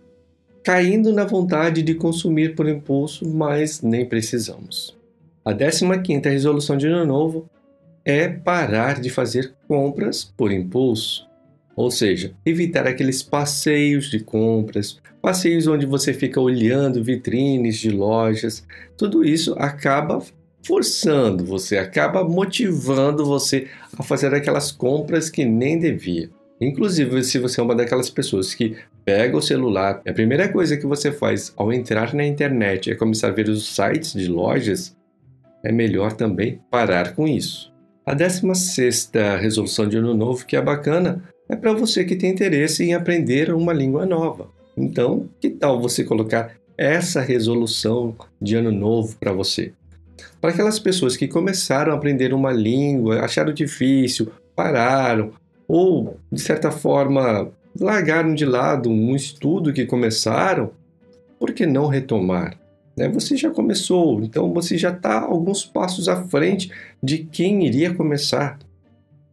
caindo 0.64 1.14
na 1.14 1.24
vontade 1.24 1.84
de 1.84 1.94
consumir 1.94 2.56
por 2.56 2.68
impulso, 2.68 3.28
mas 3.28 3.82
nem 3.82 4.06
precisamos. 4.06 4.99
A 5.50 5.56
15ª 5.56 6.30
resolução 6.30 6.78
de 6.78 6.86
ano 6.86 7.04
novo 7.04 7.50
é 8.06 8.28
parar 8.28 9.02
de 9.02 9.10
fazer 9.10 9.56
compras 9.68 10.24
por 10.24 10.52
impulso, 10.52 11.28
ou 11.76 11.90
seja, 11.90 12.34
evitar 12.46 12.86
aqueles 12.86 13.24
passeios 13.24 14.12
de 14.12 14.20
compras, 14.20 15.00
passeios 15.20 15.66
onde 15.66 15.88
você 15.88 16.14
fica 16.14 16.40
olhando 16.40 17.04
vitrines 17.04 17.80
de 17.80 17.90
lojas. 17.90 18.64
Tudo 18.96 19.26
isso 19.26 19.56
acaba 19.58 20.22
forçando 20.64 21.44
você, 21.44 21.80
acaba 21.80 22.24
motivando 22.24 23.26
você 23.26 23.68
a 23.98 24.04
fazer 24.04 24.32
aquelas 24.36 24.72
compras 24.72 25.32
que 25.32 25.46
nem 25.46 25.80
devia. 25.80 26.30
Inclusive, 26.62 27.24
se 27.24 27.40
você 27.40 27.60
é 27.60 27.64
uma 27.64 27.74
daquelas 27.74 28.12
pessoas 28.12 28.54
que 28.54 28.78
pega 29.04 29.36
o 29.36 29.42
celular, 29.42 30.00
a 30.08 30.14
primeira 30.14 30.48
coisa 30.48 30.78
que 30.78 30.86
você 30.86 31.12
faz 31.12 31.52
ao 31.58 31.74
entrar 31.74 32.14
na 32.14 32.24
internet 32.24 32.92
é 32.92 32.96
começar 32.96 33.30
a 33.30 33.32
ver 33.32 33.50
os 33.50 33.74
sites 33.74 34.14
de 34.14 34.28
lojas, 34.28 34.96
é 35.64 35.72
melhor 35.72 36.14
também 36.14 36.60
parar 36.70 37.16
com 37.16 37.28
isso. 37.28 37.74
A 38.06 38.14
16 38.14 39.12
resolução 39.40 39.88
de 39.88 39.98
ano 39.98 40.14
novo, 40.14 40.46
que 40.46 40.56
é 40.56 40.62
bacana, 40.62 41.24
é 41.48 41.56
para 41.56 41.74
você 41.74 42.04
que 42.04 42.16
tem 42.16 42.32
interesse 42.32 42.84
em 42.84 42.94
aprender 42.94 43.54
uma 43.54 43.74
língua 43.74 44.06
nova. 44.06 44.50
Então, 44.76 45.28
que 45.40 45.50
tal 45.50 45.82
você 45.82 46.04
colocar 46.04 46.52
essa 46.78 47.22
resolução 47.22 48.16
de 48.42 48.56
ano 48.56 48.72
novo 48.72 49.16
para 49.20 49.34
você? 49.34 49.74
Para 50.40 50.52
aquelas 50.52 50.80
pessoas 50.80 51.18
que 51.18 51.28
começaram 51.28 51.92
a 51.92 51.96
aprender 51.96 52.34
uma 52.34 52.52
língua, 52.52 53.20
acharam 53.20 53.54
difícil, 53.54 54.32
pararam, 54.56 55.32
ou, 55.68 56.18
de 56.32 56.42
certa 56.42 56.72
forma, 56.72 57.52
largaram 57.80 58.34
de 58.34 58.46
lado 58.46 58.90
um 58.90 59.16
estudo 59.16 59.74
que 59.74 59.86
começaram, 59.86 60.72
por 61.38 61.54
que 61.54 61.66
não 61.66 61.88
retomar? 61.88 62.58
Né? 63.00 63.08
Você 63.08 63.38
já 63.38 63.50
começou, 63.50 64.22
então 64.22 64.54
você 64.54 64.78
já 64.78 64.90
está 64.90 65.22
alguns 65.22 65.66
passos 65.66 66.10
à 66.10 66.22
frente 66.26 66.70
de 67.02 67.20
quem 67.20 67.66
iria 67.66 67.94
começar. 67.94 68.60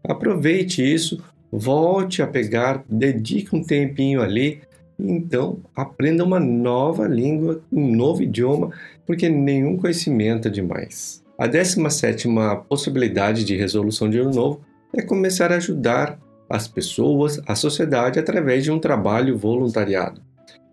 Aproveite 0.04 0.80
isso, 0.80 1.20
volte 1.50 2.22
a 2.22 2.28
pegar, 2.28 2.84
dedique 2.88 3.56
um 3.56 3.64
tempinho 3.64 4.22
ali, 4.22 4.60
então 4.96 5.58
aprenda 5.74 6.22
uma 6.22 6.38
nova 6.38 7.08
língua, 7.08 7.60
um 7.72 7.92
novo 7.92 8.22
idioma, 8.22 8.70
porque 9.04 9.28
nenhum 9.28 9.76
conhecimento 9.76 10.46
é 10.46 10.50
demais. 10.50 11.24
A 11.36 11.48
17 11.48 12.28
possibilidade 12.68 13.44
de 13.44 13.56
resolução 13.56 14.08
de 14.08 14.20
ano 14.20 14.30
novo 14.30 14.60
é 14.94 15.02
começar 15.02 15.50
a 15.50 15.56
ajudar 15.56 16.20
as 16.48 16.68
pessoas, 16.68 17.42
a 17.44 17.56
sociedade 17.56 18.20
através 18.20 18.62
de 18.62 18.70
um 18.70 18.78
trabalho 18.78 19.36
voluntariado. 19.36 20.25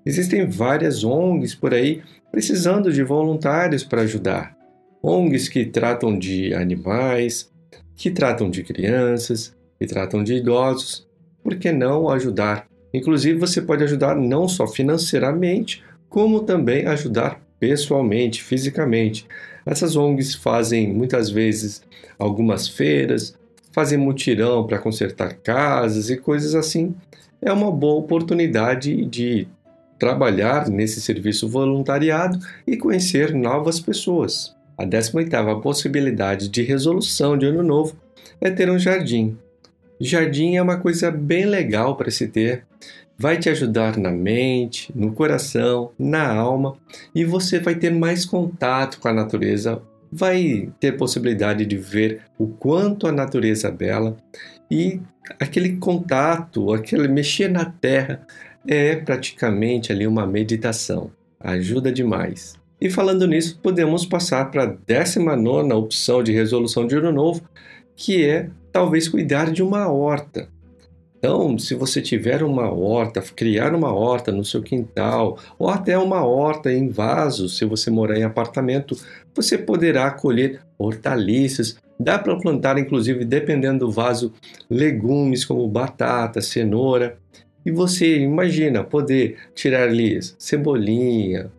Existem 0.05 0.45
várias 0.45 1.03
ONGs 1.03 1.55
por 1.55 1.73
aí 1.73 2.01
precisando 2.31 2.91
de 2.91 3.03
voluntários 3.03 3.83
para 3.83 4.01
ajudar. 4.01 4.57
ONGs 5.01 5.49
que 5.49 5.65
tratam 5.65 6.17
de 6.17 6.53
animais, 6.53 7.51
que 7.95 8.09
tratam 8.09 8.49
de 8.49 8.63
crianças, 8.63 9.55
que 9.79 9.85
tratam 9.85 10.23
de 10.23 10.35
idosos. 10.35 11.07
Por 11.43 11.55
que 11.55 11.71
não 11.71 12.09
ajudar? 12.09 12.67
Inclusive, 12.93 13.37
você 13.37 13.61
pode 13.61 13.83
ajudar 13.83 14.15
não 14.15 14.47
só 14.47 14.67
financeiramente, 14.67 15.83
como 16.09 16.41
também 16.41 16.85
ajudar 16.85 17.41
pessoalmente, 17.59 18.43
fisicamente. 18.43 19.25
Essas 19.65 19.95
ONGs 19.95 20.35
fazem 20.35 20.93
muitas 20.93 21.29
vezes 21.29 21.81
algumas 22.19 22.67
feiras, 22.67 23.37
fazer 23.71 23.97
mutirão 23.97 24.65
para 24.67 24.79
consertar 24.79 25.35
casas 25.35 26.09
e 26.09 26.17
coisas 26.17 26.55
assim, 26.55 26.95
é 27.41 27.51
uma 27.51 27.71
boa 27.71 27.99
oportunidade 27.99 29.05
de 29.05 29.47
trabalhar 29.99 30.69
nesse 30.69 31.01
serviço 31.01 31.47
voluntariado 31.47 32.39
e 32.65 32.77
conhecer 32.77 33.33
novas 33.33 33.79
pessoas. 33.79 34.55
A 34.77 34.85
18ª 34.85 35.61
possibilidade 35.61 36.49
de 36.49 36.63
resolução 36.63 37.37
de 37.37 37.45
ano 37.45 37.63
novo 37.63 37.95
é 38.41 38.49
ter 38.49 38.69
um 38.69 38.79
jardim. 38.79 39.37
Jardim 39.99 40.55
é 40.55 40.61
uma 40.61 40.77
coisa 40.77 41.11
bem 41.11 41.45
legal 41.45 41.95
para 41.95 42.11
se 42.11 42.27
ter. 42.27 42.65
Vai 43.17 43.37
te 43.37 43.49
ajudar 43.49 43.97
na 43.97 44.11
mente, 44.11 44.91
no 44.95 45.13
coração, 45.13 45.91
na 45.97 46.33
alma 46.33 46.75
e 47.13 47.23
você 47.23 47.59
vai 47.59 47.75
ter 47.75 47.91
mais 47.91 48.25
contato 48.25 48.99
com 48.99 49.07
a 49.07 49.13
natureza, 49.13 49.81
vai 50.11 50.69
ter 50.79 50.93
possibilidade 50.93 51.65
de 51.65 51.77
ver 51.77 52.21
o 52.37 52.47
quanto 52.47 53.07
a 53.07 53.11
natureza 53.11 53.67
é 53.67 53.71
bela 53.71 54.17
e 54.69 54.99
aquele 55.39 55.77
contato, 55.77 56.73
aquele 56.73 57.07
mexer 57.07 57.47
na 57.47 57.65
terra 57.65 58.25
é 58.67 58.95
praticamente 58.95 59.91
ali 59.91 60.07
uma 60.07 60.25
meditação. 60.25 61.11
Ajuda 61.39 61.91
demais. 61.91 62.55
E 62.79 62.89
falando 62.89 63.27
nisso, 63.27 63.59
podemos 63.61 64.05
passar 64.05 64.51
para 64.51 64.63
a 64.63 64.65
19 64.65 65.73
opção 65.73 66.21
de 66.21 66.31
resolução 66.31 66.85
de 66.85 66.95
ano 66.95 67.11
novo, 67.11 67.41
que 67.95 68.25
é 68.25 68.49
talvez 68.71 69.07
cuidar 69.07 69.51
de 69.51 69.63
uma 69.63 69.87
horta. 69.87 70.49
Então, 71.17 71.57
se 71.57 71.73
você 71.73 72.01
tiver 72.01 72.43
uma 72.43 72.69
horta, 72.69 73.21
criar 73.21 73.73
uma 73.73 73.93
horta 73.93 74.29
no 74.29 74.43
seu 74.43 74.61
quintal, 74.61 75.39
ou 75.57 75.69
até 75.69 75.97
uma 75.97 76.25
horta 76.25 76.69
em 76.69 76.89
vasos, 76.89 77.57
se 77.57 77.63
você 77.63 77.89
morar 77.89 78.17
em 78.17 78.23
apartamento, 78.23 78.97
você 79.33 79.57
poderá 79.57 80.11
colher 80.11 80.59
hortaliças. 80.77 81.77
Dá 81.97 82.19
para 82.19 82.35
plantar, 82.35 82.77
inclusive, 82.77 83.23
dependendo 83.23 83.85
do 83.85 83.91
vaso, 83.91 84.33
legumes 84.69 85.45
como 85.45 85.65
batata, 85.65 86.41
cenoura. 86.41 87.17
E 87.65 87.71
você 87.71 88.19
imagina 88.19 88.83
poder 88.83 89.37
tirar 89.55 89.83
ali 89.83 90.19
cebolinha, 90.37 91.51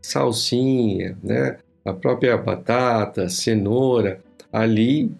salsinha, 0.00 1.16
né? 1.22 1.58
a 1.84 1.92
própria 1.92 2.36
batata, 2.36 3.28
cenoura, 3.28 4.20
ali 4.52 5.10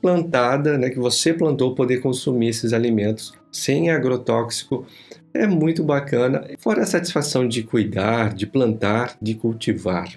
plantada, 0.00 0.78
né, 0.78 0.88
que 0.88 0.98
você 0.98 1.32
plantou, 1.32 1.74
poder 1.74 2.00
consumir 2.00 2.48
esses 2.48 2.72
alimentos 2.72 3.34
sem 3.50 3.90
agrotóxico 3.90 4.86
é 5.34 5.46
muito 5.46 5.82
bacana, 5.82 6.46
fora 6.58 6.82
a 6.82 6.86
satisfação 6.86 7.46
de 7.46 7.62
cuidar, 7.62 8.32
de 8.32 8.46
plantar, 8.46 9.16
de 9.20 9.34
cultivar. 9.34 10.08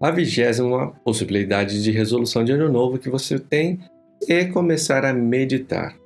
A 0.00 0.10
vigésima 0.10 0.88
possibilidade 1.04 1.82
de 1.82 1.90
resolução 1.90 2.44
de 2.44 2.52
ano 2.52 2.70
novo 2.70 2.98
que 2.98 3.08
você 3.08 3.38
tem 3.38 3.80
é 4.28 4.44
começar 4.44 5.04
a 5.04 5.12
meditar. 5.12 5.96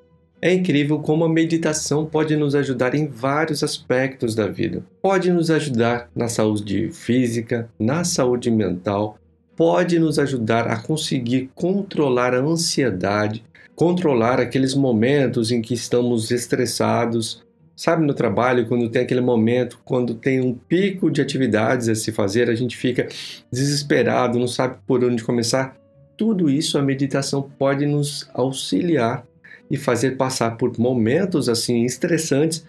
É 0.45 0.53
incrível 0.53 0.99
como 0.99 1.25
a 1.25 1.29
meditação 1.29 2.05
pode 2.05 2.35
nos 2.35 2.57
ajudar 2.57 2.97
em 2.97 3.07
vários 3.07 3.63
aspectos 3.63 4.35
da 4.35 4.49
vida. 4.49 4.83
Pode 5.01 5.31
nos 5.31 5.53
ajudar 5.53 6.11
na 6.17 6.27
saúde 6.27 6.91
física, 6.91 7.71
na 7.79 8.03
saúde 8.03 8.51
mental, 8.51 9.17
pode 9.57 10.01
nos 10.01 10.19
ajudar 10.19 10.67
a 10.67 10.77
conseguir 10.83 11.49
controlar 11.55 12.35
a 12.35 12.41
ansiedade, 12.41 13.45
controlar 13.77 14.41
aqueles 14.41 14.75
momentos 14.75 15.53
em 15.53 15.63
que 15.63 15.75
estamos 15.75 16.33
estressados. 16.33 17.45
Sabe, 17.77 18.05
no 18.05 18.13
trabalho, 18.13 18.67
quando 18.67 18.91
tem 18.91 19.03
aquele 19.03 19.21
momento, 19.21 19.79
quando 19.85 20.13
tem 20.13 20.41
um 20.41 20.55
pico 20.55 21.09
de 21.09 21.23
atividades 21.23 21.89
a 21.89 21.95
se 21.95 22.11
fazer, 22.11 22.51
a 22.51 22.55
gente 22.57 22.77
fica 22.77 23.09
desesperado, 23.49 24.41
não 24.41 24.49
sabe 24.49 24.75
por 24.89 25.05
onde 25.05 25.23
começar. 25.23 25.77
Tudo 26.17 26.51
isso 26.51 26.77
a 26.77 26.83
meditação 26.83 27.49
pode 27.57 27.87
nos 27.87 28.29
auxiliar 28.35 29.25
e 29.71 29.77
fazer 29.77 30.17
passar 30.17 30.57
por 30.57 30.79
momentos 30.79 31.49
assim 31.49 31.85
estressantes 31.85 32.65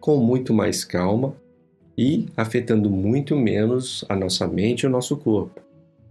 com 0.00 0.16
muito 0.18 0.54
mais 0.54 0.84
calma 0.84 1.34
e 1.98 2.26
afetando 2.36 2.90
muito 2.90 3.34
menos 3.34 4.04
a 4.08 4.14
nossa 4.14 4.46
mente 4.46 4.82
e 4.82 4.86
o 4.86 4.90
nosso 4.90 5.16
corpo. 5.16 5.60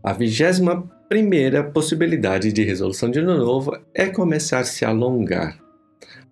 A 0.04 0.14
vigésima 0.14 0.84
primeira 1.08 1.64
possibilidade 1.64 2.52
de 2.52 2.64
resolução 2.64 3.10
de 3.10 3.20
ano 3.20 3.38
novo 3.38 3.78
é 3.94 4.08
começar 4.08 4.60
a 4.60 4.64
se 4.64 4.84
alongar. 4.84 5.58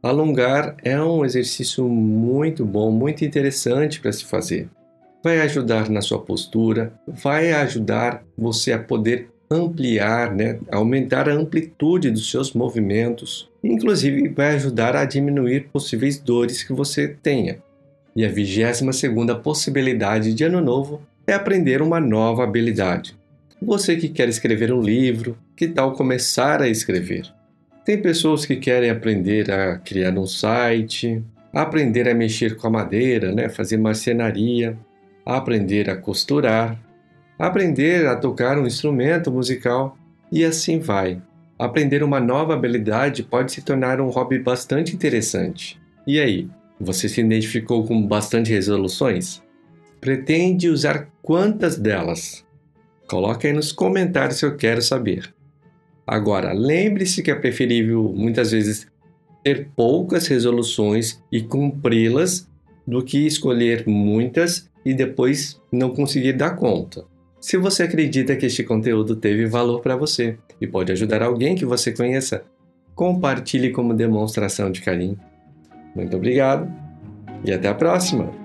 Alongar 0.02 0.76
é 0.84 1.02
um 1.02 1.24
exercício 1.24 1.88
muito 1.88 2.66
bom, 2.66 2.92
muito 2.92 3.24
interessante 3.24 4.02
para 4.02 4.12
se 4.12 4.26
fazer. 4.26 4.68
Vai 5.24 5.40
ajudar 5.42 5.90
na 5.90 6.02
sua 6.02 6.20
postura, 6.20 6.94
vai 7.08 7.54
ajudar 7.54 8.24
você 8.38 8.74
a 8.74 8.80
poder 8.80 9.30
ampliar, 9.54 10.34
né, 10.34 10.60
aumentar 10.72 11.30
a 11.30 11.34
amplitude 11.34 12.10
dos 12.12 12.30
seus 12.30 12.54
movimentos, 12.54 13.50
inclusive 13.64 14.30
vai 14.30 14.56
ajudar 14.56 14.96
a 14.96 15.06
diminuir 15.06 15.70
possíveis 15.72 16.20
dores 16.20 16.64
que 16.64 16.74
você 16.74 17.08
tenha. 17.08 17.58
E 18.16 18.26
a 18.26 18.30
vigésima 18.30 18.94
segunda 18.94 19.36
possibilidade 19.36 20.34
de 20.34 20.44
ano 20.44 20.62
novo 20.62 21.02
é 21.26 21.34
aprender 21.34 21.82
uma 21.82 22.00
nova 22.00 22.44
habilidade. 22.44 23.16
Você 23.62 23.96
que 23.96 24.10
quer 24.10 24.28
escrever 24.28 24.74
um 24.74 24.82
livro, 24.82 25.38
que 25.56 25.68
tal 25.68 25.94
começar 25.94 26.62
a 26.62 26.68
escrever? 26.68 27.24
Tem 27.86 28.02
pessoas 28.02 28.46
que 28.46 28.58
querem 28.58 28.90
aprender 28.90 29.50
a 29.52 29.78
criar 29.78 30.18
um 30.18 30.26
site, 30.26 31.24
aprender 31.54 32.10
a 32.10 32.14
mexer 32.14 32.56
com 32.56 32.68
a 32.68 32.70
madeira, 32.70 33.32
né, 33.32 33.50
fazer 33.50 33.78
marcenaria, 33.78 34.78
aprender 35.26 35.90
a 35.90 35.96
costurar, 35.96 36.78
aprender 37.48 38.08
a 38.08 38.16
tocar 38.16 38.58
um 38.58 38.66
instrumento 38.66 39.30
musical 39.30 39.98
e 40.32 40.46
assim 40.46 40.80
vai. 40.80 41.22
Aprender 41.60 42.02
uma 42.02 42.20
nova 42.20 42.54
habilidade 42.54 43.22
pode 43.22 43.52
se 43.52 43.62
tornar 43.62 44.00
um 44.00 44.10
hobby 44.10 44.40
bastante 44.40 44.96
interessante. 44.96 45.80
E 46.08 46.20
aí, 46.20 46.50
você 46.80 47.10
se 47.10 47.20
identificou 47.20 47.86
com 47.86 48.06
bastante 48.06 48.52
resoluções? 48.52 49.44
Pretende 50.00 50.70
usar 50.70 51.10
quantas 51.22 51.78
delas? 51.78 52.46
Coloque 53.08 53.48
aí 53.48 53.54
nos 53.54 53.74
comentários 53.74 54.40
se 54.40 54.46
eu 54.46 54.56
quero 54.56 54.82
saber. 54.82 55.34
Agora, 56.08 56.54
lembre-se 56.54 57.22
que 57.22 57.32
é 57.32 57.36
preferível 57.36 58.14
muitas 58.16 58.52
vezes 58.52 58.88
ter 59.44 59.70
poucas 59.76 60.28
resoluções 60.28 61.22
e 61.30 61.42
cumpri-las 61.42 62.50
do 62.88 63.04
que 63.04 63.28
escolher 63.28 63.86
muitas 63.86 64.70
e 64.86 64.94
depois 64.94 65.62
não 65.72 65.90
conseguir 65.90 66.34
dar 66.34 66.56
conta. 66.56 67.06
Se 67.44 67.58
você 67.58 67.84
acredita 67.84 68.38
que 68.38 68.46
este 68.46 68.64
conteúdo 68.64 69.18
teve 69.18 69.46
valor 69.46 69.82
para 69.82 69.98
você 69.98 70.38
e 70.62 70.66
pode 70.66 70.94
ajudar 70.94 71.22
alguém 71.22 71.56
que 71.56 71.66
você 71.66 71.92
conheça, 71.92 72.46
compartilhe 72.96 73.70
como 73.70 73.94
demonstração 73.94 74.72
de 74.72 74.80
carinho. 74.80 75.20
Muito 75.94 76.16
obrigado 76.16 76.72
e 77.44 77.52
até 77.52 77.68
a 77.68 77.76
próxima! 77.76 78.43